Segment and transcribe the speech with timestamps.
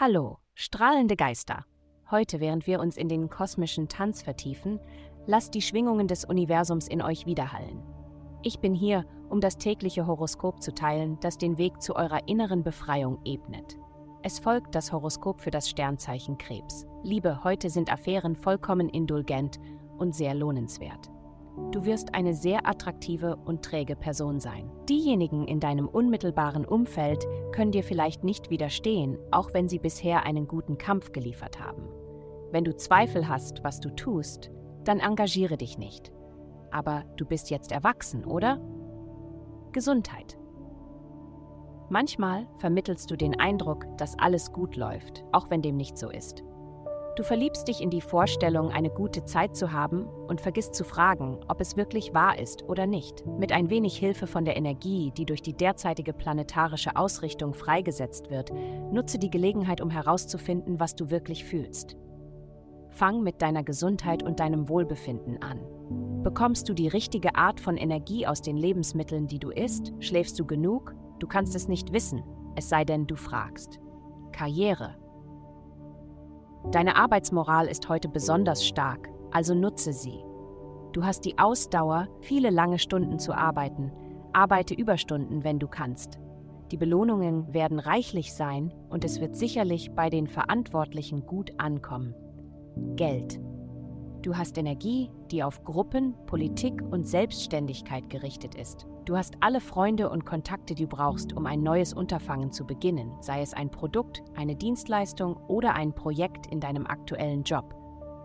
[0.00, 1.64] Hallo, strahlende Geister.
[2.08, 4.78] Heute, während wir uns in den kosmischen Tanz vertiefen,
[5.26, 7.82] lasst die Schwingungen des Universums in euch widerhallen.
[8.44, 12.62] Ich bin hier, um das tägliche Horoskop zu teilen, das den Weg zu eurer inneren
[12.62, 13.76] Befreiung ebnet.
[14.22, 16.86] Es folgt das Horoskop für das Sternzeichen Krebs.
[17.02, 19.58] Liebe, heute sind Affären vollkommen indulgent
[19.96, 21.10] und sehr lohnenswert.
[21.72, 24.70] Du wirst eine sehr attraktive und träge Person sein.
[24.88, 30.48] Diejenigen in deinem unmittelbaren Umfeld können dir vielleicht nicht widerstehen, auch wenn sie bisher einen
[30.48, 31.82] guten Kampf geliefert haben.
[32.50, 34.50] Wenn du Zweifel hast, was du tust,
[34.84, 36.10] dann engagiere dich nicht.
[36.70, 38.60] Aber du bist jetzt erwachsen, oder?
[39.72, 40.38] Gesundheit.
[41.90, 46.42] Manchmal vermittelst du den Eindruck, dass alles gut läuft, auch wenn dem nicht so ist.
[47.18, 51.40] Du verliebst dich in die Vorstellung, eine gute Zeit zu haben und vergisst zu fragen,
[51.48, 53.26] ob es wirklich wahr ist oder nicht.
[53.26, 58.52] Mit ein wenig Hilfe von der Energie, die durch die derzeitige planetarische Ausrichtung freigesetzt wird,
[58.92, 61.96] nutze die Gelegenheit, um herauszufinden, was du wirklich fühlst.
[62.90, 65.58] Fang mit deiner Gesundheit und deinem Wohlbefinden an.
[66.22, 69.92] Bekommst du die richtige Art von Energie aus den Lebensmitteln, die du isst?
[69.98, 70.94] Schläfst du genug?
[71.18, 72.22] Du kannst es nicht wissen,
[72.54, 73.80] es sei denn, du fragst.
[74.30, 74.94] Karriere.
[76.72, 80.22] Deine Arbeitsmoral ist heute besonders stark, also nutze sie.
[80.92, 83.90] Du hast die Ausdauer, viele lange Stunden zu arbeiten.
[84.34, 86.18] Arbeite Überstunden, wenn du kannst.
[86.70, 92.14] Die Belohnungen werden reichlich sein und es wird sicherlich bei den Verantwortlichen gut ankommen.
[92.96, 93.40] Geld.
[94.22, 98.86] Du hast Energie, die auf Gruppen, Politik und Selbstständigkeit gerichtet ist.
[99.04, 103.12] Du hast alle Freunde und Kontakte, die du brauchst, um ein neues Unterfangen zu beginnen,
[103.20, 107.74] sei es ein Produkt, eine Dienstleistung oder ein Projekt in deinem aktuellen Job.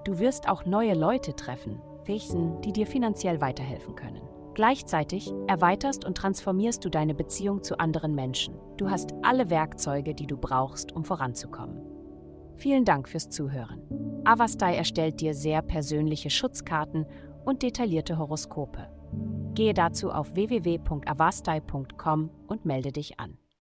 [0.03, 4.21] Du wirst auch neue Leute treffen, welchen, die dir finanziell weiterhelfen können.
[4.55, 8.55] Gleichzeitig erweiterst und transformierst du deine Beziehung zu anderen Menschen.
[8.77, 11.79] Du hast alle Werkzeuge, die du brauchst, um voranzukommen.
[12.55, 14.12] Vielen Dank fürs Zuhören.
[14.25, 17.05] Avastai erstellt dir sehr persönliche Schutzkarten
[17.45, 18.87] und detaillierte Horoskope.
[19.53, 23.37] Gehe dazu auf www.avastai.com und melde dich an.